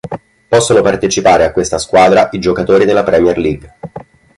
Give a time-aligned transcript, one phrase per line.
[0.47, 3.73] Possono partecipare a questa squadra i giocatori della Premier League.